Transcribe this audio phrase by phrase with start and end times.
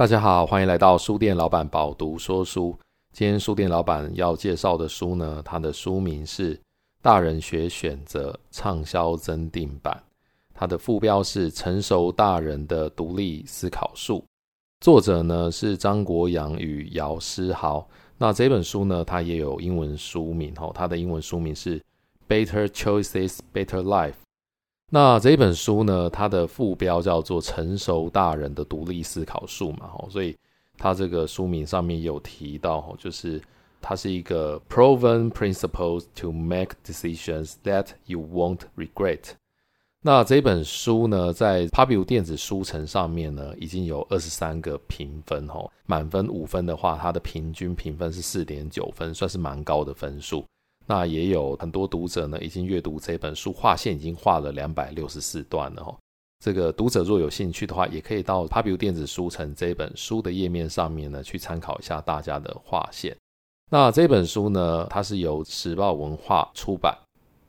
[0.00, 2.74] 大家好，欢迎来到书店老板饱读说书。
[3.12, 6.56] 今天书店老板要介绍的书呢，它的书名是
[7.02, 10.02] 《大人学选择》畅销增订版，
[10.54, 14.24] 它的副标是“成熟大人的独立思考术”。
[14.80, 17.86] 作者呢是张国阳与姚思豪。
[18.16, 21.78] 那这本书呢，它也有英文书名哦，它的英文书名是
[22.26, 24.12] 《Better Choices, Better Life》。
[24.92, 30.36] 那这本书呢，它的副标叫做“成熟大人的独立思考术”嘛，吼，所以
[30.76, 33.40] 它这个书名上面有提到，就是
[33.80, 39.20] 它是一个 proven principles to make decisions that you won't regret。
[40.02, 50.44] 那这本书呢，在 Pubu 电子书城上面呢，已经有二十三个评分，吼，满分五分的话，它的平均评分是四点九分，算是蛮高的分数。
[50.90, 55.96] 那也有很多读者呢，已经阅读这本书，划线已经画了两百六十四段了哈。
[56.44, 63.16] 这个读者若有兴趣的话，也可以到 Pubu 电子书城这本书的页面上面呢，去参考一下大家的划线。
[63.70, 66.98] 那这本书呢，它是由时报文化出版，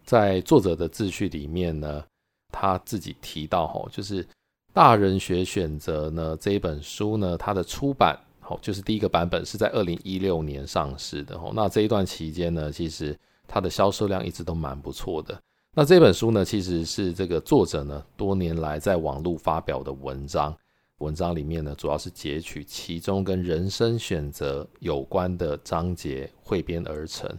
[0.03, 2.03] 在作者的自序里面呢，
[2.51, 4.23] 他自己提到哈，就是
[4.71, 11.51] 大人学选择呢这一本书呢，它的出版好，就是第一个版本是在二零一六年上市的哈。
[11.55, 13.17] 那这一段期间呢，其实
[13.51, 15.37] 它的销售量一直都蛮不错的。
[15.75, 20.55] 那这本书呢，其实是这个作者呢多年来在网络发表的文章，
[20.99, 27.29] 文章里面呢主要是截取其中跟人生选择有关的章节汇编而成。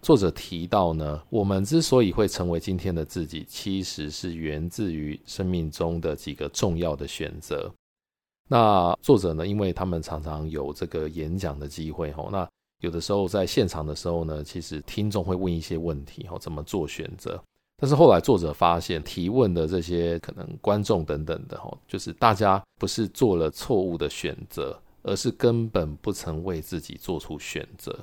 [0.00, 7.70] 作者提到呢，我们之所以会成为今天的自己，其实是源自于生命中的几个重要的选择。
[8.48, 12.48] 那作者呢，因为他们常常有这个演讲的机会，吼，那。
[12.80, 17.42] 有的时候在现场的时候呢，其实听众会问一些问题，怎么做选择？
[17.76, 21.58] 但是后来作者发现，提问的这些可能观众等等的，
[21.88, 27.98] 就是大家不是做了错误的选择，而是根本不曾为自己做出选择。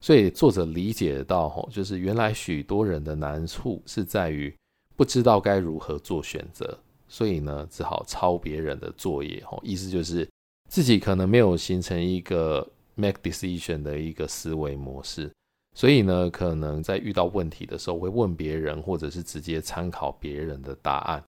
[0.00, 4.54] 所以作者理解到，就是原来许多人的难处是在于
[4.96, 6.76] 不知道该如何做选择，
[7.08, 9.42] 所以呢，只好抄别人的作业。
[9.62, 10.28] 意思就是
[10.68, 12.68] 自己可能没有形成一个。
[12.94, 15.30] Make decision 的一个思维模式，
[15.74, 21.22] 所以呢，可能在遇到问题的时候会问别人，或者是直接参考别人的答案。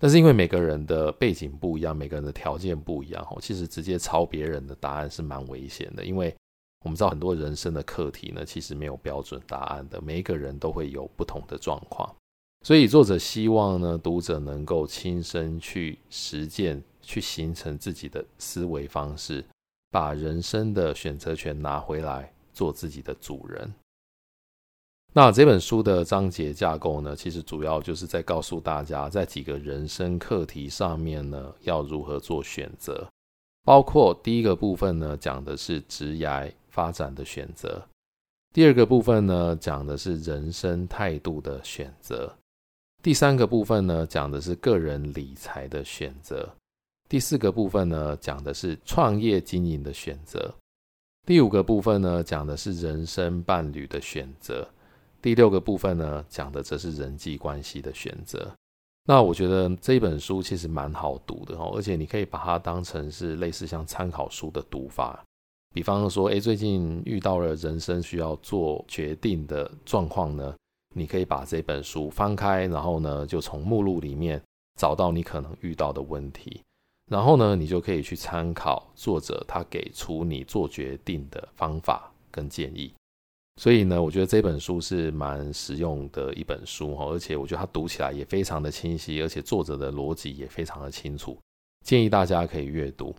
[0.00, 6.04] 但是因为每个人的背景不一样，每个人的条件不一样，其实直接抄别人的答案是蛮危险的。
[6.04, 6.34] 因为
[6.84, 12.10] 我们知道很多人生的课题呢，其实没有标准答案的，每一个人都会有不同的状况。
[12.62, 19.44] 所以作者希望呢，读者能够亲身去实践，去形成自己的思维方式。
[19.90, 23.72] 把人生的选择权拿回来，做自己的主人。
[25.12, 33.08] 那这本书的章节架构呢，其实主要就是在告诉大家，在几个人生课题上面呢，要如何做选择。
[33.64, 37.82] 包括第一个部分呢，讲的是职业发展的选择；
[38.54, 42.32] 第二个部分呢，讲的是人生态度的选择；
[43.02, 46.48] 第三个部分呢，讲的是个人理财的选择。
[47.10, 50.38] 第四个部分呢，讲的是创业经营的选择；
[51.26, 54.64] 第五个部分呢，讲的是人生伴侣的选择；
[55.20, 58.48] 第六个部分呢，讲的则是人际关系的选择。
[59.06, 65.20] 那我觉得这本书其实蛮好读的哦，而且你可以把它当成是类似像参考书的读法。
[65.74, 70.54] 比方说，诶，最近遇到了人生需要做决定的状况呢，
[70.94, 74.40] 你可以把这本书翻开，然后呢，就从目录里面
[74.78, 76.62] 找到你可能遇到的问题。
[77.10, 82.94] 然后呢，你就可以去参考作者他给出你做决定的方法跟建议。
[83.60, 91.36] 所以呢，我觉得这本书是蛮实用的一本书哈，而且我觉得它读起来也非常的清晰，而且作者的逻辑也非常的清楚，
[91.84, 93.12] 建议大家可以阅读。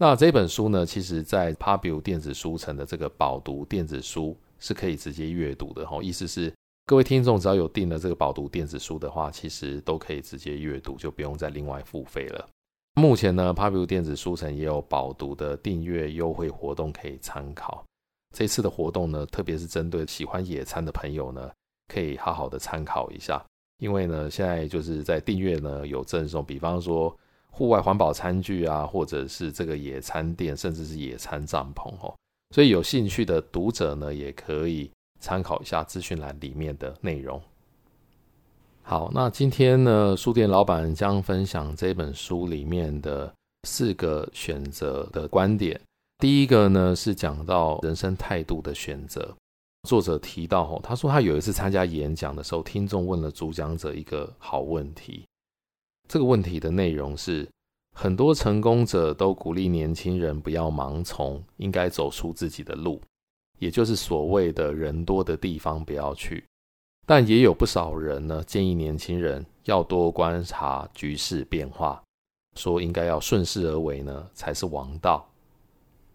[0.00, 6.50] 那这本书呢，其实在 Pubu 电子书城的这个饱读电子书是可以直接阅读的哈，意思是
[6.86, 12.48] 各位听众只要有订了这个饱读电子书的话，其实都可以直接阅读，就不用再另外付费了。
[12.94, 17.84] 目前呢，Pubu 电子书城也有饱读的订阅优惠活动可以参考。
[18.32, 21.50] 这次的活动呢，特别是针对喜欢野餐的朋友呢，
[21.92, 23.44] 可以好好的参考一下。
[23.78, 27.14] 因为呢，现在就是在订阅呢有赠送，比方说
[27.50, 32.14] 户外环保餐具啊，或者是这个野餐垫，甚至是野餐帐篷哦。
[32.54, 34.88] 所以有兴趣的读者呢，也可以
[35.18, 37.42] 参考一下资讯栏里面的内容。
[38.86, 43.32] 好，那今天呢，书店老板将分享这本书里面的
[43.66, 45.80] 四个选择的观点。
[46.18, 49.34] 第一个呢是讲到人生态度的选择。
[49.88, 55.24] 作者提到，他说他有一次参加演讲的时候，听众问了主讲者一个好问题。
[56.06, 57.48] 这个问题的内容是：
[57.96, 63.00] 很多成功者都鼓励年轻人不要盲从，应该走出自己的路，
[63.58, 66.44] 也就是所谓的人多的地方不要去。
[67.06, 72.02] 但也有不少人呢，建议年轻人要多观察局势变化，
[72.56, 75.26] 说应该要顺势而为呢，才是王道。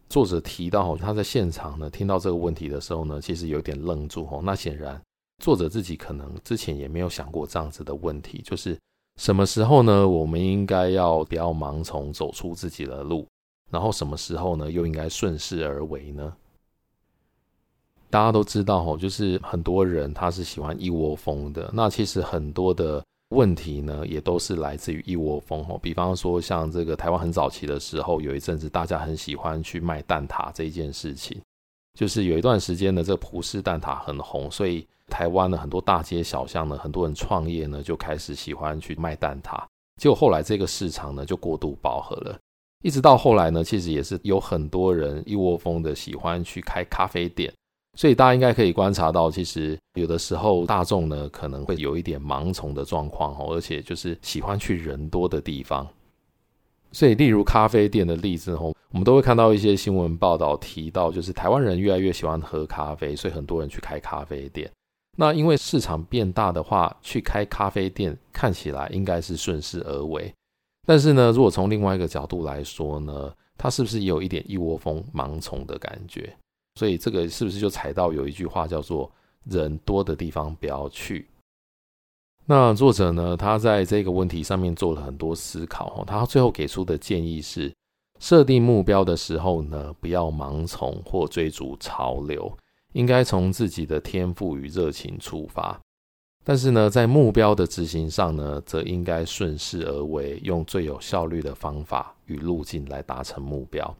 [0.09, 4.27] 作者提到，他在现场呢听到这个问题的时候呢，其实有点愣住。
[4.43, 4.99] 那显然
[5.43, 8.77] 作者自己可能之前也没有想过这样子的问题，就是。
[9.19, 10.07] 什么时候呢？
[10.07, 13.27] 我们应该要不要盲从，走出自己的路？
[13.69, 14.71] 然后什么时候呢？
[14.71, 16.33] 又应该顺势而为呢？
[18.09, 21.69] 大家都知道，吼，就是很多人他是喜欢一窝蜂的。
[21.73, 25.63] 那其实很多的问题呢，也都是来自于一窝蜂。
[25.63, 31.39] 吼，比方说像这个台湾很早期的时候，有一阵子大家很喜欢去卖蛋挞这一件事情，
[31.97, 34.87] 就是有一段时间呢，这个葡式蛋挞很红，所以。
[35.11, 39.59] 台湾的，很多大街小巷呢，很多人创业呢，就开始喜欢去卖蛋挞。
[39.99, 42.37] 结果后来这个市场呢，就过度饱和了。
[42.83, 47.51] 一直到后来呢，其实也是有很多人一窝蜂的喜欢去开咖啡店。
[47.95, 55.87] 所以大家应该可以观察到，其实有的时候大众呢，可能会有一点盲从的状况哦，而且就是喜欢去人多的地方。
[56.91, 64.69] 所以，例如咖啡店的例子哦，我们都会看到一些新闻报道提到，就是台湾人越来越喜欢喝咖啡，所以很多人去开咖啡店。
[65.17, 70.33] 那因为市场变大的话，去开咖啡店看起来应该是顺势而为。
[70.87, 76.35] 但是呢，如果从另外一个角度来说呢，它是不是也有一点一窝蜂盲从的感觉？
[76.79, 79.11] 所以这个是不是就踩到有一句话叫做
[79.43, 81.27] “人多的地方不要去”？
[82.47, 86.05] 那作者呢，他在这个问题上面做了很多思考。
[86.07, 87.69] 他最后给出的建议是：
[88.21, 92.49] 设定目标的时候呢，不要盲从或追逐潮流。
[92.93, 95.77] 应该从自己的天赋与热情出发，
[96.45, 103.93] 但是呢，在目标的执行上呢，则应该顺势而为，用最有效率的方法与路径来达成目标。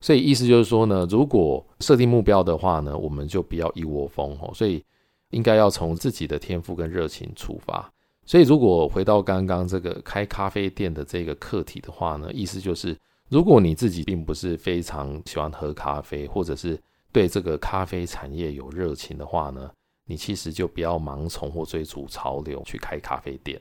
[0.00, 4.50] 所以意思就是说呢，如果设定目标的话呢，我们就不要一窝蜂哦。
[4.54, 4.82] 所以
[5.30, 7.92] 应该要从自己的天赋跟热情出发。
[8.24, 12.96] 所以如果回到刚刚这个开咖啡店的这个课题的话呢，意思就是，
[13.28, 16.80] 如果你自己并不是非常喜欢喝咖啡，或者是
[17.12, 19.70] 对这个咖啡产业有热情的话呢，
[20.06, 23.60] 你其实就不要盲从或追逐潮流去开咖啡店。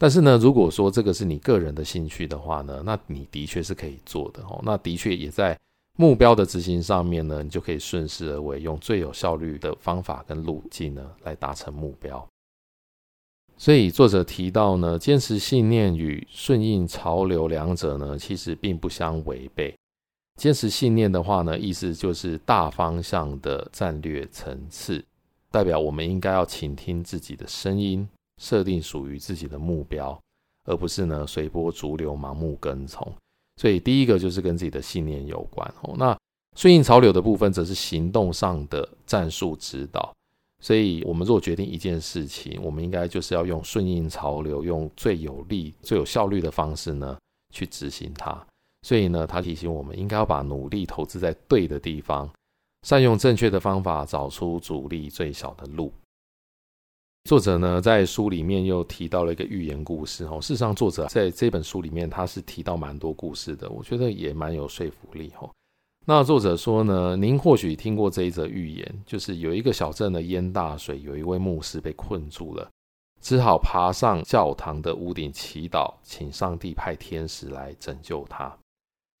[0.00, 4.58] 但是呢，如果说这个是你个人的兴趣的话呢，那你的确是可以做的哦。
[4.64, 5.54] 那的确也在
[5.98, 12.26] 目标的执行上面呢，你就可以顺势而为，用最有效率的方法跟路径呢来达成目标。
[13.58, 19.74] 所以作者提到呢，坚持信念与顺应潮流两者呢，其实并不相违背。
[20.36, 25.04] 坚持信念的话呢，意思就是大方向的战略层次，
[25.50, 28.08] 代表我们应该要倾听自己的声音，
[28.40, 30.18] 设定属于自己的目标，
[30.64, 33.06] 而不是呢随波逐流、盲目跟从。
[33.56, 35.94] 所以第一个就是跟自己的信念有关哦。
[35.96, 36.16] 那
[36.56, 40.12] 顺应潮流的部分，则是行动上的战术指导。
[40.62, 47.16] 所以我们如果决定一件事情，我们应该就是要用顺应潮流，用最有利、最有效率的方式呢
[47.52, 48.46] 去执行它。
[48.82, 52.28] 所以呢，他提醒我们应该要把努力投资在对的地方，
[52.82, 55.92] 善用正确的方法，找出阻力最小的路。
[57.24, 60.40] 作者呢，在书里面又提到了一个寓言故事哦。
[60.40, 65.48] 事实上，作者在这本书里面他是提到蛮多故事的，我觉得也蛮有说服力哦。
[66.06, 72.68] 那作者说呢，您或许听过这一则寓言，就是有一个小镇的淹大水，有一位牧师被困住了。
[73.20, 78.56] 只好爬上教堂的屋顶祈祷，请上帝派天使来拯救他。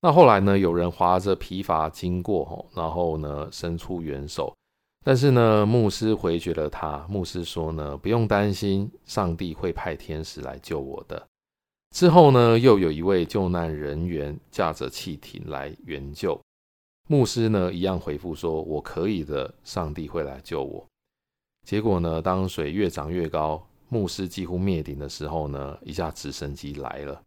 [0.00, 4.56] 那后来呢，有人划着皮筏经过，然后呢，伸出援手，
[5.04, 7.06] 但是呢，牧师回绝了他。
[7.08, 11.26] 牧师说呢，不用担心，上帝会派天使来救我的。
[11.94, 16.40] 之后呢，又有一位救难人员驾着汽艇来援救。
[17.08, 20.86] 牧师呢，一样回复说，我可以的，上帝会来救我。
[21.66, 27.20] 结果呢，当水越涨越高，牧师几乎灭顶的时候呢，一架直升机来了。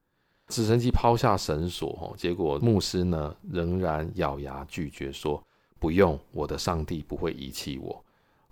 [0.47, 5.41] 直升机抛下绳索，结果牧师呢仍然咬牙拒绝说
[5.83, 8.01] ：“不用，我的上帝不会遗弃我。”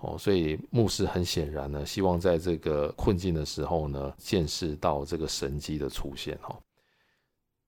[0.04, 6.38] 哦，所以牧师很显然呢，希望在这个困境的时候呢，见识到这个神迹的出现。
[6.44, 6.58] 哦，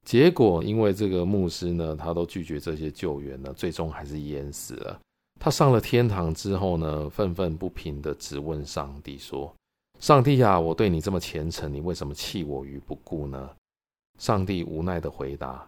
[0.03, 4.99] 结果因为这个牧师呢，他都拒绝这些救援呢，最终还是淹死了。
[5.39, 9.53] 他上了天堂之后呢，愤愤不平的质问上帝说
[10.01, 13.49] ：“上帝呀，我对你这么虔诚，你为什么弃我于不顾呢？”
[14.19, 15.67] 上帝无奈的回答：“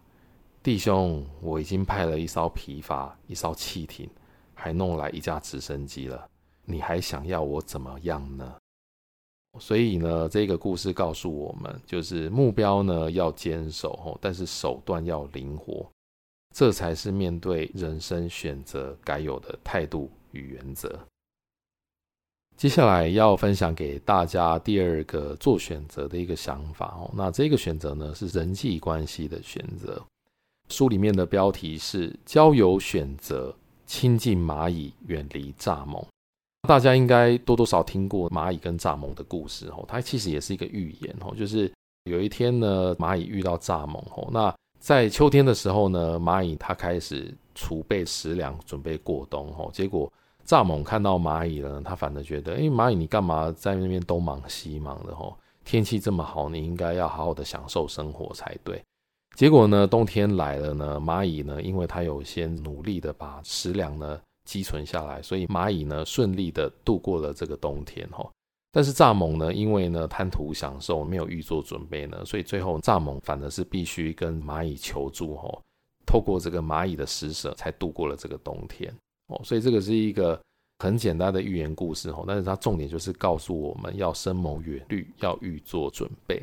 [0.65, 4.09] 弟兄，我已经派了一艘皮筏、一艘汽艇，
[4.55, 6.27] 还弄来一架直升机了，
[6.63, 8.55] 你还想要我怎么样呢？”
[9.61, 15.87] 所以呢，这个故事告诉我们，就是目标呢要坚守，但是手段要灵活，
[16.51, 20.99] 这才是面对人生选择该有的态度与原则。
[22.57, 30.03] 接下来要分享给大家第二个做选择的一个想法哦，那这个选择呢是人际关系的选择。
[30.69, 33.55] 书里面的标题是“交友选择：
[33.85, 36.03] 亲近蚂蚁，远离蚱蜢”。
[36.67, 41.71] 大家应该多多少听过蚂蚁跟蚱蜢的故事哦，它其实也是一个寓言哦，就是
[42.05, 50.11] 有一天呢，蚂蚁遇到蚱蜢哦，那在秋天的时候呢，蚂蚁它开始储备食粮，准备过冬哦，结果
[50.47, 55.35] 蚱蜢看到蚂蚁了，它反而觉得，诶，蚂蚁你干嘛在那边东忙西忙的哦？
[55.63, 58.81] 天气这么好，你应该要好好的享受生活才对。
[59.35, 64.19] 结果呢，冬天来了呢，蚂蚁呢，因为它有先努力的把食粮呢。
[64.47, 68.29] 积存下来，所以蚂蚁呢顺利的度过了这个冬天哈。
[68.71, 75.49] 但是蚱蜢呢，因为呢贪图享受，没有预做准备呢，所以最后蚱蜢反而是必须跟蚂蚁求助哈，
[76.05, 78.93] 透过这个蚂蚁的施舍才度过了这个冬天
[79.29, 79.41] 哦。
[79.43, 80.39] 所以这个是一个
[80.77, 86.39] 很简单的寓言故事哈，但是它重点就是告诉我们要深谋远虑，要预做准备。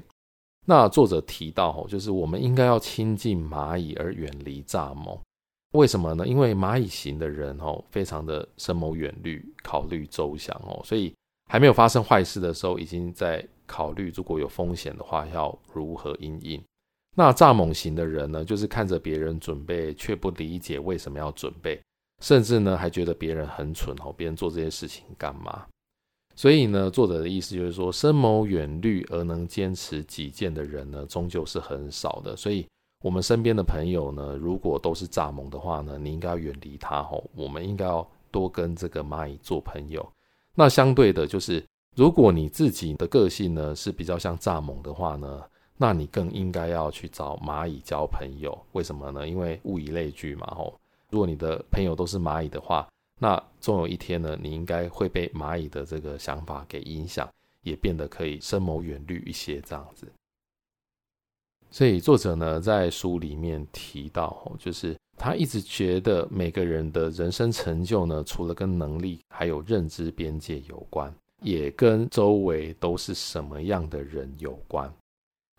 [0.67, 5.19] 那作者提到哈，就是我们应该要亲近蚂蚁而远离蚱蜢。
[5.73, 6.27] 为什么呢？
[6.27, 11.15] 因为蚂蚁型的人哦，非常的深谋远虑，考虑周详哦，所以
[11.51, 16.63] 还没有发生坏事的时候，已经在考虑如果有风险的话，要如何因应。
[17.17, 21.81] 那蚱蜢型的人呢，就是看着别人准备，却不理解为什么要准备，
[22.23, 25.67] 甚至呢还觉得别人很蠢哦，别人做这些事情干嘛？
[26.35, 32.67] 所以呢，作者的意思就是说，深谋远虑而能坚持己见的人呢，终究是很少的，所以。
[33.05, 37.29] 我们身边的朋友呢，如果都是蚱蜢的话呢，你应该要远离他吼。
[37.35, 40.09] 我们应该要多跟这个蚂蚁做朋友。
[40.55, 41.61] 那相对的，就是
[41.97, 45.43] 如果你自己的个性呢是比较像蚱蜢的话呢，
[45.77, 48.57] 那你更应该要去找蚂蚁交朋友。
[48.71, 49.27] 为什么呢？
[49.27, 50.79] 因为物以类聚嘛吼。
[51.11, 52.89] 如果你的朋友都是蚂蚁的话，
[53.23, 57.31] 那终有一天呢，你应该会被蚂蚁的这个想法给影响，
[57.63, 60.11] 也变得可以深谋远虑一些这样子。
[61.71, 74.93] 所以作者呢，在书里面提到，就是他一直觉得每个人的人生成就呢，除了跟能力还有认知边界有关，也跟周围都是什么样的人有关。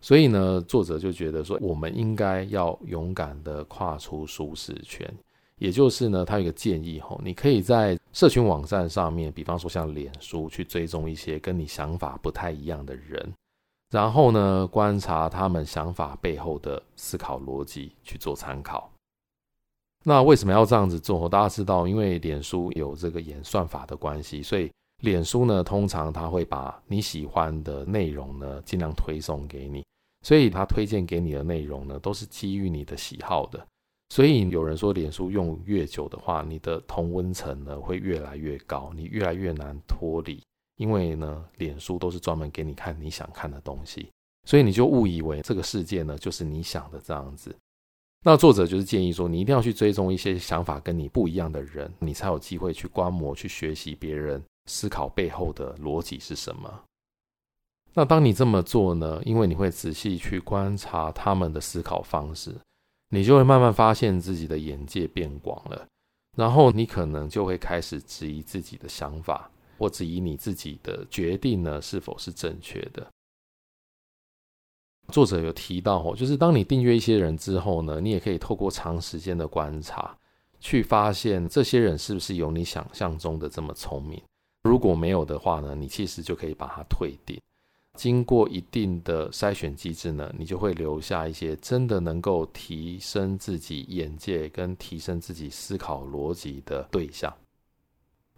[0.01, 5.09] 所以呢，作者就觉得说，我们应该要勇敢的跨出舒适圈。
[5.59, 13.33] 也就是呢，他有一个建议吼，你可以在社群网站上面，比方说像脸书，去追踪一些跟你想法不太一样的人。
[13.91, 18.91] 然后呢，观察他们想法背后的思考逻辑去做参考。
[20.03, 21.29] 那为什么要这样子做？
[21.29, 24.69] 大家知道，因为脸书有这个演算法的关系，所以
[25.01, 29.85] 脸书呢，通常他会把你喜欢的内容呢，尽量推送给你。
[30.25, 33.65] 所以他推荐给你的内容呢，都是基于你的喜好的。
[34.13, 40.39] 所以有人说，脸书用越久的话，你的同温层呢会越来越高，你越来越难脱离。
[40.75, 44.07] 因为呢，脸书都是专门给你看你想看的东西，
[44.47, 47.55] 所以你就误以为这个世界呢就是你想的这样子。
[48.23, 54.39] 那作者就是建议说，你一定要去追踪一些想法跟你不一样的人，你才有机会去观摩、去学习别人
[54.69, 56.71] 思考背后的逻辑是什么。
[57.95, 62.55] 那当你这么做呢，因为你会仔细去观察他们的思考方式，
[63.13, 65.87] 你就会慢慢发现自己的眼界变广了，
[66.35, 69.47] 然后你可能就会开始质疑自己的想法。
[69.77, 73.05] 或质疑你自己的决定呢，是否是正确的？
[75.11, 80.17] 作者有提到哦，就是当你订阅一些人之后呢，你也可以透过长时间的观察，
[80.59, 84.21] 去发现这些人是不是有你想象中的这么聪明。
[84.63, 87.39] 如果没有的话呢，你其实就可以把它退订。
[87.99, 97.33] 经过一定的筛选机制呢，你就会留下一些真的能够提升自己眼界跟提升自己思考逻辑的对象。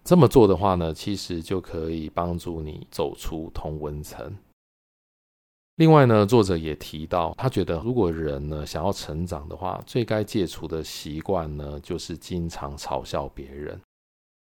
[0.04, 4.38] 这么做的话呢，其实就可以帮助你走出同温层。
[5.78, 13.82] 另外呢，作者也提到，他觉得如果人呢想要成长的话，最该戒除的习惯呢，就是经常嘲笑别人。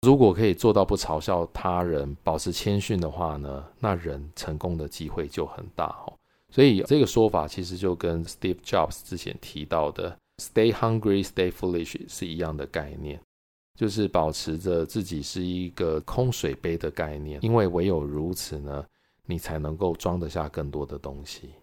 [0.03, 6.13] 如果可以做到不嘲笑他人，保持谦逊的话呢，那人成功的机会就很大哦。
[6.51, 13.21] 所以这个说法其实就跟 Steve Jobs 之前提到的 “Stay hungry, stay foolish” 是一样的概念。
[13.75, 18.85] 就是保持着自己是一个空水杯的概念，因为唯有如此呢，
[19.25, 21.55] 你才能够装得下更多的东西。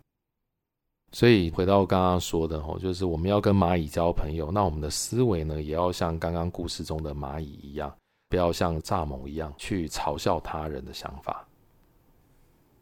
[1.11, 7.95] 所以回到刚刚说的吼，就是我们要跟蚂蚁交朋友，那我们的思维呢，也要像刚刚故事中的蚂蚁一样，
[8.29, 11.45] 不要像蚱蜢一样去嘲笑他人的想法。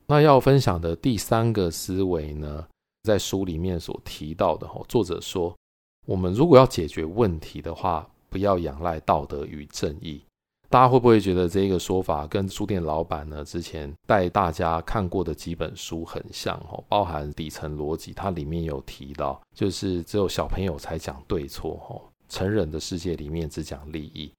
[0.06, 2.68] 那要分享的第三个思维呢，
[3.04, 5.56] 在书里面所提到的，作者说，
[6.06, 10.22] 我们如果要解决问题的话，不要仰赖道德与正义。
[10.70, 16.58] 大家会不会觉得这个说法跟书店老板呢之前带大家看过的几本书很像？
[16.70, 24.30] 哦，包含底层逻辑，它里面有提到，就是只有小朋友才讲对错，哦，成人的世界里面只讲利益。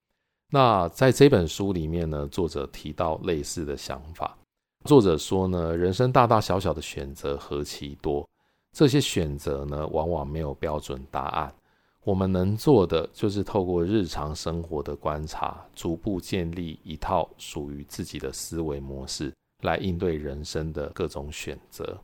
[0.50, 4.36] 那在这本书里面呢，作者提到类似的想法。
[4.84, 8.26] 作者说呢，人生大大小小的选择何其多，
[8.72, 11.52] 这些选择呢，往往没有标准答案。
[12.04, 19.30] 我们能做的就是透过日常生活的观察，逐步建立一套属于自己的思维模式，
[19.62, 21.98] 来应对人生的各种选择。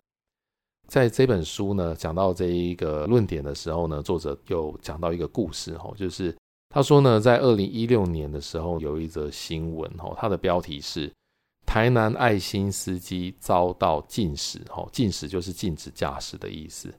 [0.87, 6.37] 在这本书呢，讲到这一个论点的时候呢，作者又讲到一个故事，哈，就是
[6.75, 11.09] 他说呢，在二零一六年的时候，有一则新闻，哦，它的标题是
[11.65, 16.93] “台南爱心司机遭到禁驶”，哦，禁驶就是禁止驾驶的意思。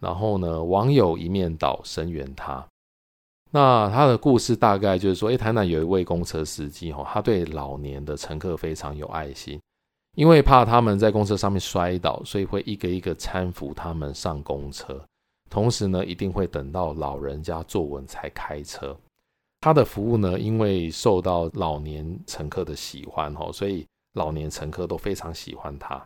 [0.00, 2.66] 然后呢，网友一面倒声援他。
[3.52, 9.60] 那他的故事大概就是说，诶，台南有一位公车司机，哈，他对老年的乘客非常有爱心，
[10.16, 15.00] 因为怕他们在公车上面摔倒，所以会一个一个搀扶他们上公车。
[15.48, 18.98] 同时呢，一定会等到老人家坐稳才开车。
[19.62, 26.04] 他的服务呢，因为受到老年乘客的喜欢，哦，所以老年乘客都非常喜欢他。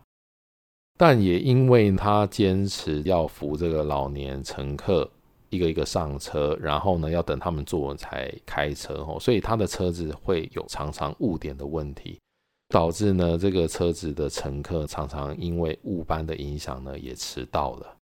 [0.99, 5.11] 但也因为他坚持要扶这个老年乘客
[5.49, 12.21] 一个一个上车，然后呢，要等他们坐稳才开车哦，所以他的车子会有常常误点的问题，
[12.69, 17.96] 导致呢这个车子的乘客常常因为误班的影响呢也迟到了。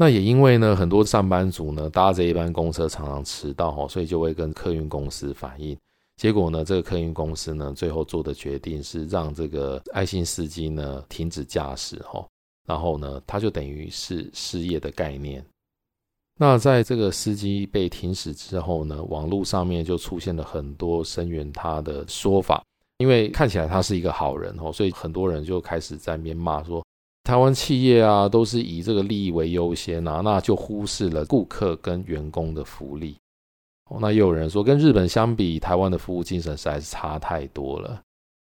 [0.00, 5.76] 那也因为呢很多上班族呢搭这一班公车常常迟到哦，所以就会跟客运公司反映。
[6.16, 12.26] 结果呢，这个客运公司呢，最后做的决定是让这个爱心司机呢停止驾驶，哈，
[12.66, 15.44] 然后呢，他就等于是失业的概念。
[16.36, 22.64] 那在这个司机被停驶之后呢，网络上面就出现了很多声援他的说法，
[22.98, 26.84] 因为看起来他是一个好人，哦，所以很多人就开始在那边骂说，
[27.28, 33.14] 台湾企业啊，都是以这个利益为优先啊，那就忽视了顾客跟员工的福利。
[34.00, 38.00] 那又有人说，跟日本相比，台湾的服务精神实在是差太多了。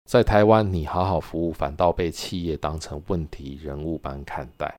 [0.08, 4.72] 在台湾，你好好服务，反倒被企业当成问题人物般看待。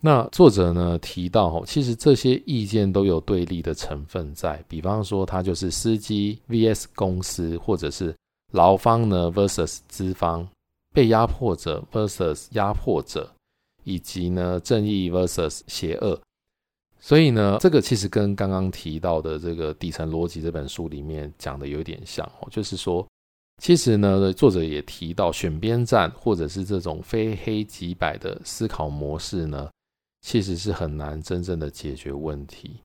[0.00, 4.64] 那作者呢提到，其实这些意见都有对立的成分在。
[4.68, 8.14] 比方说，他就是司机 vs 公司，或者是
[8.52, 10.48] 劳方呢 versus 资方，
[10.92, 13.30] 被压迫者 versus 压迫者，
[13.84, 16.20] 以及呢正义 versus 邪恶。
[17.00, 23.04] 所以呢，这个其实跟刚刚提到的这个底层逻辑这本书里面讲的有点像哦，就是说，
[23.60, 29.68] 其实呢，作者也提到选边站或者是这种非黑即白的思考模式呢，
[30.20, 32.76] 其实是很难真正的解决问题。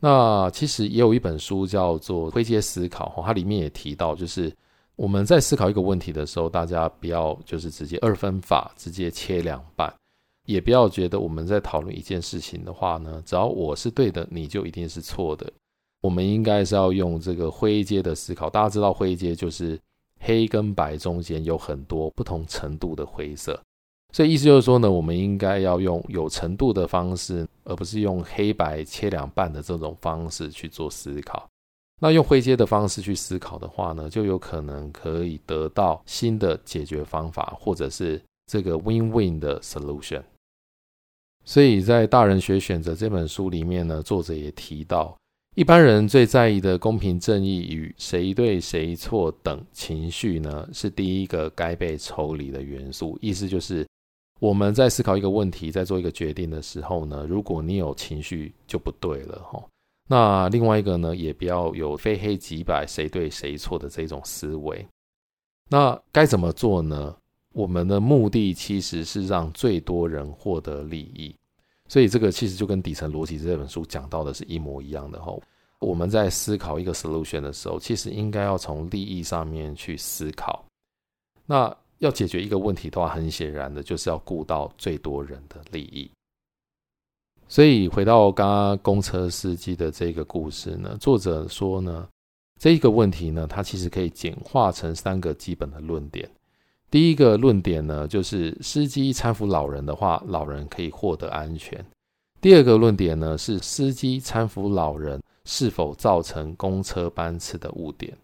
[0.00, 4.52] 那其实也有一本书叫做《灰阶思考》，它里面也提到，就是
[4.96, 9.92] 我们在思考一个问题的时候，大家不要就是直接二分法，直接切两半。
[10.46, 15.52] 也不要觉得我们在讨论一件事情的话呢，只要我是对的，你就一定是错的。
[16.02, 18.48] 我们应该是要用这个灰阶的思考。
[18.48, 19.78] 大家知道灰阶就是
[20.20, 23.60] 黑跟白中间有很多不同程度的灰色，
[24.12, 31.48] 所以意思就是说呢，我们应该要用有程度的方式，而不是用黑白切两半的这种方式去做思考。
[32.00, 40.22] 那用灰阶的方式去思考的话呢，就有可能可以得到新的解决方法，或者是这个 win-win 的 solution。
[41.44, 45.16] 所以在《大人学选择》这本书里面呢，作者也提到，
[45.54, 53.16] 一般人最在意的公平正义与谁对谁错等情绪呢，是第一个该被抽离的元素。
[53.22, 53.86] 意思就是，
[54.38, 59.64] 我们在思考一个问题，在做一个决定的时候呢，如果你有情绪，就不对了哈。
[60.06, 64.86] 那另外一个呢，也不要有非黑即白、谁对谁错的这种思维。
[65.68, 67.16] 那该怎么做呢？
[67.52, 71.34] 我们的目的其实是让最多人获得利益，
[71.88, 75.34] 所以这个其实就跟底层逻辑这本书讲到的是一模一样的哈。
[75.80, 80.64] 我们在思考一个 solution 的时候，其实应该要从利益上面去思考。
[81.46, 86.10] 那要解决一个问题的话，很显然的就是要顾到最多人的利益。
[87.48, 92.08] 所以回到刚刚公车司机的这个故事呢，作者说呢，
[92.58, 96.28] 这一个问题呢，它其实可以简化成三个基本的论点。
[96.90, 101.84] 第一个论点呢，就是司机搀扶老人的话，老人可以获得安全。
[102.40, 108.16] 第二个论点呢，是司机搀扶老人是否造成公车班次的误点。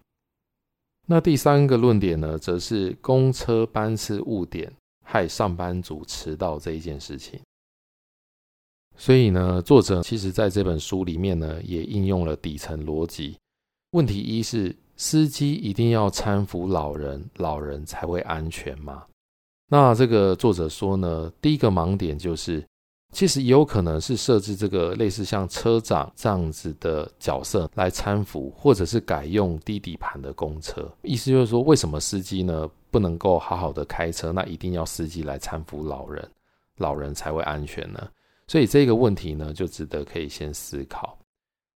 [1.06, 4.72] 那第三个论点呢，则是公车班次误点
[5.04, 7.40] 害上班族迟到这一件事情。
[9.02, 13.36] 所以呢，作者其实在这本书里面呢，也应用了底层逻辑。
[13.90, 19.02] 问题一是，司机一定要搀扶老人，老人才会安全吗？
[19.68, 22.64] 那这个作者说呢，第一个盲点就是，
[23.12, 30.88] 其实也有可能是设置这个类似像车长这样子的角色来搀扶，或者是改用低底盘的公车。
[31.02, 36.30] 意思就是说，为什么司机呢不能够好好的开车，那一定要司机来搀扶老人，
[36.76, 38.08] 老人才会安全呢？
[38.52, 41.18] 所以这个问题呢，就值得可以先思考。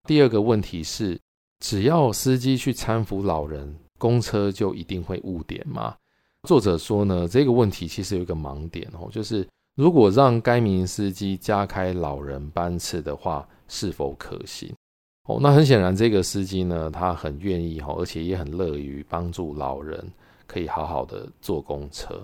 [0.07, 1.19] 第二个问题是，
[1.61, 5.97] 只要司机去搀扶老人，公车就一定会误点吗？
[6.47, 14.71] 作者说呢，这个问题其实有一个盲点哦，就是如果让该名司机加开老人班次的话，是否可行？
[15.31, 20.13] 哦，那很显然，这个司机呢，他很愿意哈，而且也很乐于帮助老人，
[20.47, 22.23] 可以好好的坐公车。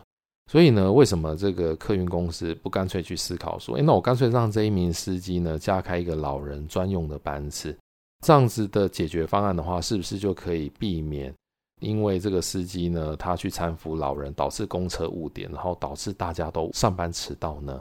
[0.52, 7.74] 所以呢，为什么这个客运公司不干脆去思考说，诶，那我干脆让这一名司机呢加开一个老人专用的班次，
[8.20, 11.34] 这样子的解决方案的话，是不是就可以避免
[11.80, 17.80] 因为这个司机呢他去搀扶老人，导致公车误点，然后导致大家都上班迟到呢？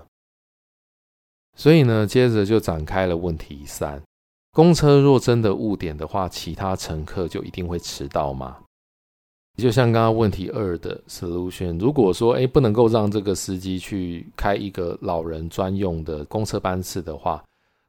[1.57, 4.01] 所以呢，接着就展开了问题三：
[4.53, 8.60] 公车若真的误点的话，其他乘客就一定会迟到吗？
[9.57, 17.43] 就像刚刚问题二的 solution，如果说诶不能够让这个司机去开一个老人专用的公车班次的话，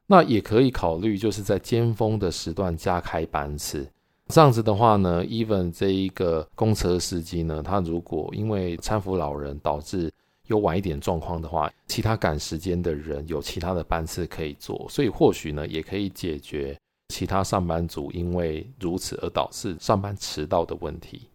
[0.05, 3.87] 那也可以考虑就是在尖峰的时段加开班次。
[4.27, 10.11] 这样子的话呢，even 这一个公车司机呢，他如果因为搀扶老人导致
[10.47, 16.77] 有晚一点状况的话，其他赶时间的人有其他的班次可以坐，所以或许呢也可以解决
[17.09, 21.27] 其他上班族因为如此而导致上班迟到的问题。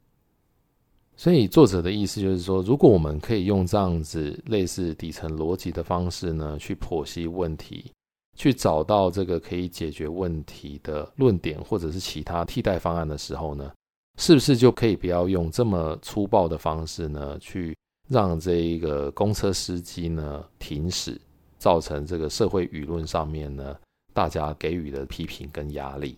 [1.19, 7.91] 所以作者的意思就是说，如果我们可以用这样子类似底层逻辑的方式呢，去剖析问题，
[8.37, 13.73] 去找到这个可以解决问题的论点，或者是其他替代方案的时候呢，
[14.17, 17.77] 是不是就可以不要用这么粗暴的方式呢，去
[18.09, 21.21] 让这一个公车司机呢停驶，
[21.59, 23.77] 造成这个社会舆论上面呢，
[24.15, 26.17] 大家给予的批评跟压力。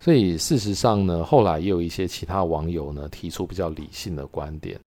[0.00, 4.78] 所以事实上呢，后来也有一些其他网友呢提出比较理性的观点，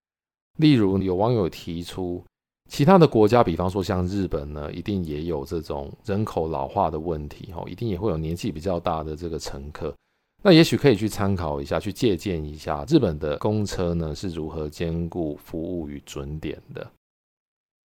[0.58, 2.24] 例如有网友提出，
[2.70, 9.94] 其他的国家，比方说像日本呢，一定也有这种人口老化的问题，哈，一定也会有年纪比较大的这个乘客，
[10.42, 16.90] 那也许可以去参考一下，去借鉴一下日本的公车呢是如何兼顾服务与准点的。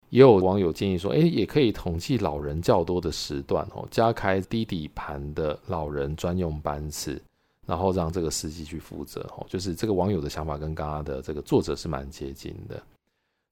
[0.09, 7.21] 也有网友建议说，诶，也可以统计老人较多的时段哦，加开低底盘的老人专用班次，
[7.65, 9.45] 然后让这个司机去负责哦。
[9.49, 12.81] 就是这个网友的想法跟刚刚的这个作者是蛮接近的。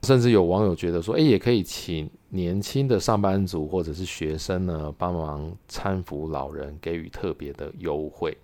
[0.05, 8.37] 甚至有网友觉得说，诶，也可以请年轻的上班族或者是学生呢，帮忙搀扶老人，给予特别的优惠。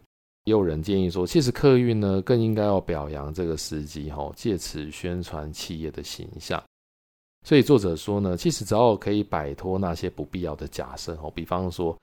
[0.45, 6.63] 也有人建议说，其实客运呢更应该要表扬这个司机哦，借此宣传企业的形象。
[7.45, 11.97] 所以作者说呢，其实只要可以摆脱那些不必要的假设哦，比方说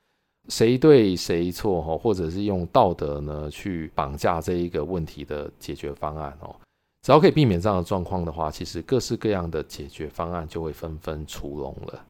[0.49, 6.55] 谁对谁错哈，或者是用道德呢去绑架这一个问题的解决方案哦，
[7.03, 12.05] 只要可以避免这样的状况的话，其实各式各样的解决方案就会纷纷出笼了。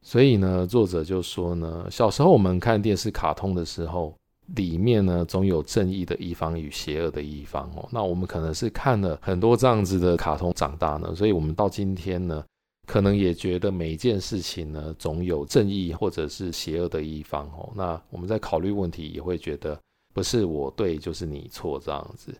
[0.00, 4.14] 所以呢，作者就说呢，小时候我们看电视卡通的时候。
[4.54, 7.88] 里面呢，总有正义的一方与邪恶的一方哦。
[7.90, 12.44] 那我们可能是看了很多这样子的卡通长大呢，所以我们到今天呢，
[12.86, 17.68] 可能也觉得每一件事情呢，总有正义或者是邪恶的一方哦。
[17.74, 19.78] 那我们在考虑问题，也会觉得
[20.14, 22.32] 不是我对就是你错这样子。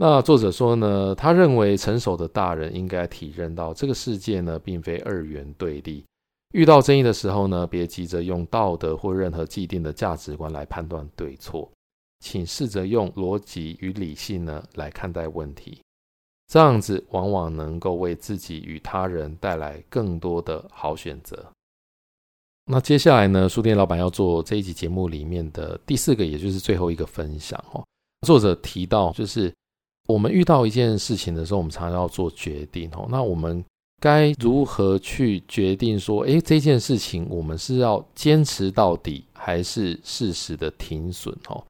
[0.00, 6.04] 那作者说呢，他认为成熟的大人应该体认到这个世界呢，并非二元对立。
[6.52, 11.70] 遇到争议的时候呢，别急着用道德或任何既定的价值观来判断对错，
[12.20, 15.82] 请试着用逻辑与理性呢来看待问题，
[16.46, 21.46] 这样子往往能够为自己与他人带来更多的好选择。
[22.70, 27.84] 那接下来呢，书店老板要做这一集节目里面的第四个，也就是最后一个分享哦。
[28.26, 29.54] 作者提到，就是
[30.06, 33.06] 我们遇到一件事情的时候，我们常常要做决定哦。
[33.10, 33.64] 那我们
[34.00, 41.34] 该如何去决定说，诶，这件事情我们是要坚持到底，还是适时的停损？
[41.48, 41.64] 哦，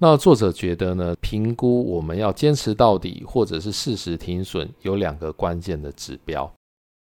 [0.00, 6.50] 那作者觉得呢，评估我们要坚持到底，或者是适时停损，有两个关键的指标。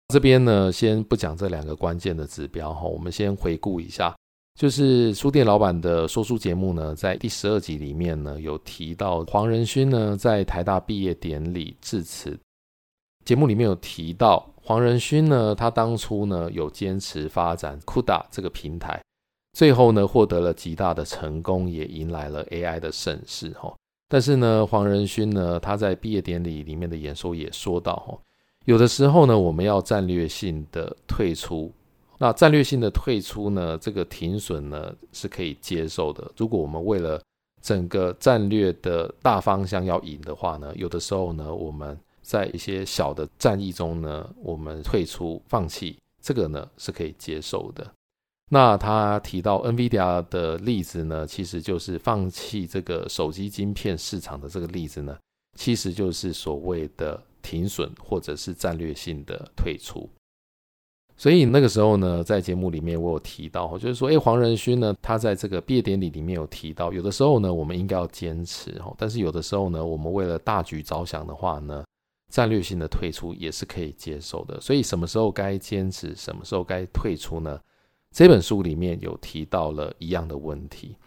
[0.09, 4.13] 这边呢，先不讲这两个关键的指标哈，我们先回顾一下。
[4.59, 12.39] 就是书店老板的说书节目呢，在第十二集里面呢，有提到黄仁勋呢在台大毕业典礼致辞。
[13.25, 19.03] 节目里面有提到黄仁勋呢，他当初呢有坚持发展 CUDA 这个平台，
[19.51, 23.73] 最后呢获得了极大的成功，也迎来了 AI 的盛世哈。
[24.07, 28.17] 但是呢，黄仁勋呢他在毕业典礼里面的演说也说到哈，
[28.63, 31.69] 有的时候呢我们要战略性的退出。
[32.17, 36.31] 那战略性的退出呢，这个停损呢是可以接受的。
[36.37, 37.21] 如果我们为了
[37.61, 47.85] 整个战略的大方向要赢的话呢，有的时候呢，我们在一些小的战役中呢，我们退出放弃，这个呢是可以接受的。
[48.49, 55.17] 那他提到 NVIDIA 的例子呢，其实就是放弃这个手机晶片市场的这个例子呢，
[55.57, 60.09] 其实就是所谓的停损或者是战略性的退出。
[61.15, 71.83] 所以那个时候呢，在节目里面我有提到，就是说，哎，黄仁勋呢，他在这个毕业典礼里面有提到，有的时候呢，我们应该要坚持，但是有的时候呢，我们为了大局着想的话呢，
[72.33, 74.59] 战略性的退出也是可以接受的。
[74.59, 77.59] 所以什么时候该坚持，什么时候该退出呢？
[78.11, 80.97] 这本书里面有提到了一样的问题。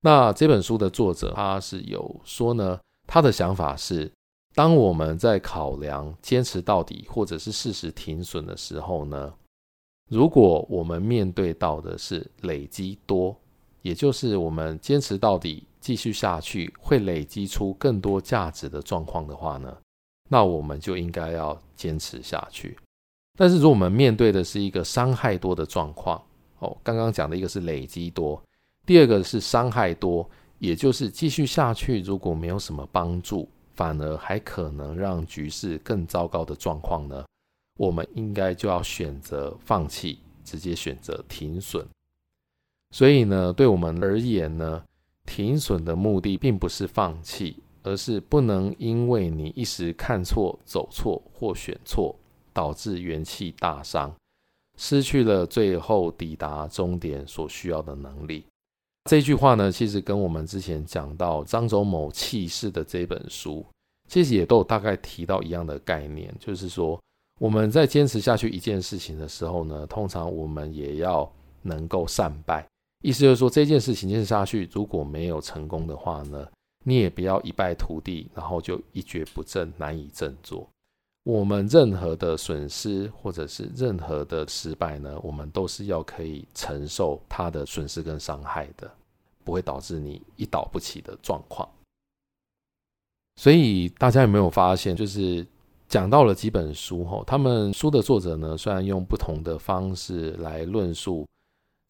[0.00, 4.10] 那这本书的作者他是有说呢，他的想法是，
[4.52, 9.32] 当我们在考量坚持到底或者是适时停损的时候呢，
[10.10, 13.36] 如果我们面对到的是累积多，
[13.82, 19.76] 也就是我们坚持到底、继续下去会累积出更多价值的状况的话呢，
[20.28, 22.76] 那我们就应该要坚持下去。
[23.36, 26.22] 但是如果我们面对的是一个伤害多的状况，
[26.60, 28.40] 哦，刚刚讲的一个是累积多，
[28.86, 37.24] 第二个是伤害多，也就是继续下去如果没有什么帮助，反而还可能让局势更糟糕的状况呢，
[37.76, 41.84] 我们应该就要选择放弃，直接选择停损。
[42.92, 44.80] 所以呢，对我们而言呢，
[45.26, 52.12] 停损的目的并不是放弃，而是不能因为你一时看错、走错或选错，
[52.52, 54.12] 导致元气大伤，
[54.76, 58.44] 失去了最后抵达终点所需要的能力。
[59.08, 63.64] 这句话呢，其实跟我们之前讲到张忠谋弃市的这本书，
[64.08, 66.98] 其实也都有大概提到一样的概念，就是说。
[67.40, 71.28] 我们在坚持下去一件事情的时候呢，通常我们也要
[71.62, 72.64] 能够善败。
[73.02, 76.46] 意思就是说，这件事情坚持下去，如果没有成功的话呢，
[76.84, 80.68] 你也不要一败涂地，然后就一蹶不振，难以振作。
[81.24, 88.88] 我们任何的损失或者是任何的失败呢，我们都是要可以承受它的损失跟伤害的，
[89.42, 91.68] 不会导致你一倒不起的状况。
[93.36, 95.44] 所以大家有没有发现，就是？
[95.86, 101.26] 讲到了几本书后，他们书的作者呢，虽然用不同的方式来论述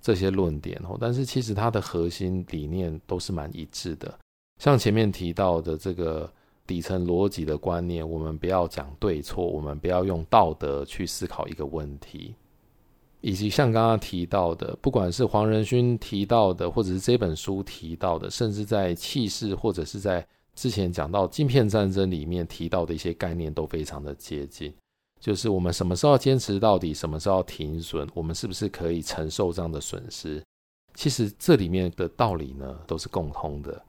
[0.02, 4.18] 这些论点哦，但是其实它的核心理念都是蛮一致的。
[4.64, 6.32] 像前面提到的这个
[6.66, 12.34] 底层逻辑的观念，我们不要讲对错，我们不要用道德去思考一个问题，
[13.20, 20.26] 以及像刚刚提到的，不管是黄仁勋提到的，或者是这本书提到的，甚至在气势或者是在。
[20.54, 24.72] 之前讲到镜片战争里面提到的一些概念都非常的接近，
[25.20, 30.40] 就是我们什么时候要坚持到底，什么时候要停损，我们是不是可以承受这样的损失？
[30.94, 33.82] 其实这里面的道理呢都是共通的。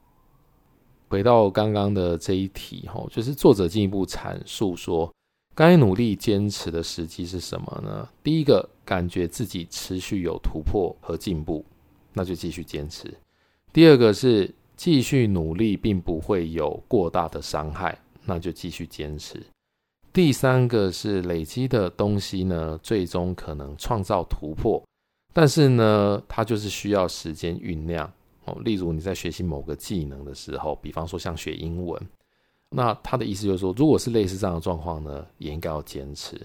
[1.15, 5.09] 回到刚刚的这一题哈，就是作者进一步阐述说，
[5.55, 8.09] 该努力坚持的时机是什么呢？
[8.21, 11.63] 第一个，感觉自己持续有突破和进步，
[12.11, 13.13] 那就继续坚持。
[13.71, 14.53] 第二个是。
[14.77, 19.41] 继续努力并不会有过大的伤害，那就继续坚持。
[20.11, 24.83] 第三个是累积的东西呢，最终可能创造突破，
[25.33, 28.11] 但是呢，它就是需要时间酝酿
[28.45, 28.57] 哦。
[28.63, 32.01] 例如你在学习某个技能的时候，比方说像学英文，
[32.69, 36.39] 那他的意思就是说，如果是类似这样的状况呢，也应该要坚持。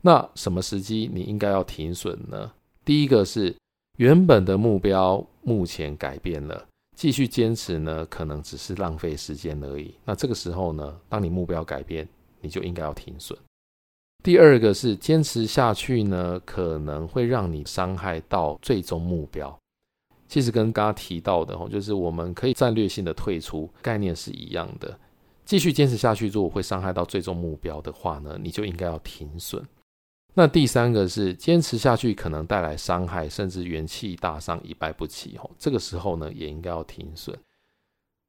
[0.00, 2.52] 那什么时机你应该要停损呢？
[2.84, 3.54] 第一个是
[3.96, 6.66] 原本的目标目前改变了。
[6.96, 9.92] 继续坚持呢，可能只是浪费时间而已。
[10.04, 12.08] 那这个时候呢，当你目标改变，
[12.40, 13.36] 你就应该要停损。
[14.22, 19.58] 第二个是坚持下去呢，可能会让你伤害到最终目标。
[20.26, 24.98] 其实跟刚刚提到的，就是我们可以战略性的退出，概念是一样的。
[25.44, 29.62] 继续坚持下去，如果会伤害到最终目标的话呢，你就应该要停损。
[30.32, 35.36] 那第三个是坚持下去可能带来伤害，甚至元气大伤、一败不起。
[35.40, 37.38] 哦，这个时候呢，也应该要停损。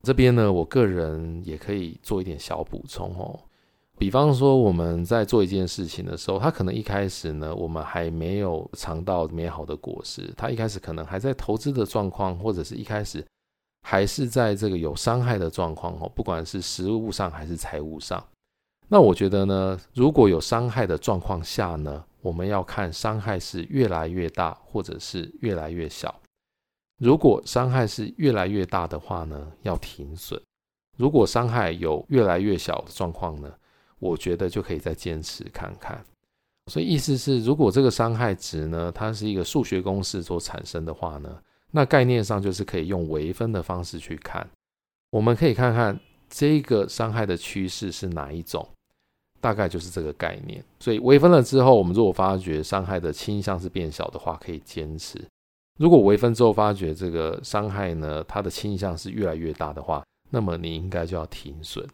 [0.04, 3.10] 这边呢，我个人也可以做一点小补充。
[3.18, 3.40] 哦，
[3.98, 10.34] 比方说，我们在做一件事情的时候，他可能一开始呢，我们还没有尝到美好的果实。
[10.36, 13.26] 他一开始可能还在投资的状况，或者是一开始
[13.84, 18.22] 还是在这个有伤害的状况哦，不管是实物上还是财务上。
[18.88, 26.14] 那我觉得呢，如果有伤害的状况下呢，我们要看伤害是越来越大，或者是越来越小。
[27.00, 30.40] 如果伤害是越来越大的话呢，要停损；
[30.98, 33.52] 如果伤害有越来越小的状况呢，
[34.00, 36.04] 我觉得就可以再坚持看看，
[36.68, 41.40] 所以意思是，如果这个伤害值呢，它是一个数学公式所产生的话呢，
[41.72, 44.46] 那概念上就是可以用微分的方式去看。
[45.12, 45.98] 我们可以看看
[46.30, 48.68] 这个伤害的趋势是哪一种，
[49.40, 50.64] 大概就是这个概念。
[50.80, 55.18] 所以微分了之后，我们如果发觉伤害的倾向是变小的话，可以坚持；
[55.80, 61.88] 如果微分之后发觉这个伤害呢，它的倾向是越来越大的话，那么你应该就要停损。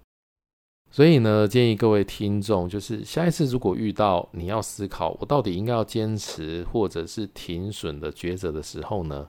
[0.91, 9.25] 所以呢，建议各位听众，就是下一次如果遇到你要思考我到底应该要坚持或者是停损的抉择的时候呢，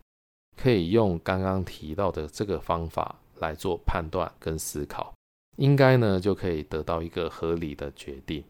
[0.57, 5.14] 可以用刚刚提到的这个方法来做判断跟思考，
[5.57, 8.42] 应该呢就可以得到一个合理的决定。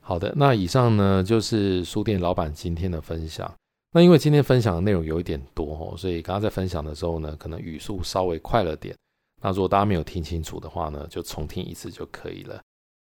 [0.00, 3.52] 好的，那以上呢就是书店老板今天的分享。
[3.92, 8.96] 那因为今天分享的内容有一点多哦，所以刚刚在分享的时候呢，可能语速稍微快了点。
[9.44, 12.58] 那如果大家没有听清楚的话呢，就重听一次就可以了。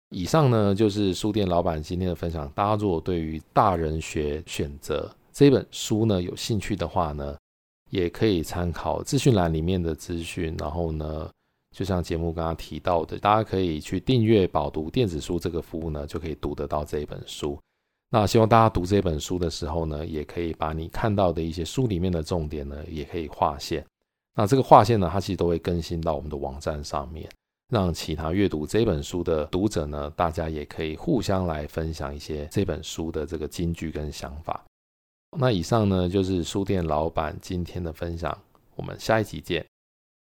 [0.09, 2.51] 以上呢就是书店老板今天的分享。
[2.53, 7.37] 大家如果对于《大人学选择》这本书呢有兴趣的话呢，
[7.91, 10.53] 也可以参考资讯栏里面的资讯。
[10.59, 11.31] 然后呢，
[11.73, 17.57] 就像节目刚刚提到的，大家可以去订阅饱读电子书这个服务呢，就可以读得到这一本书。
[18.09, 23.83] 那希望大家读这本书的时候呢，也可以把你看到的一些书里面的重点呢，也可以划线。
[24.35, 27.29] 那这个划线呢，它其实都会更新到我们的网站上面，
[27.69, 34.63] 让其他阅读这本书的读者呢，大家也可以互相来分享一些这本书的这个金句跟想法。
[35.37, 38.37] 那以上呢，就是书店老板今天的分享，
[38.75, 39.65] 我们下一集见。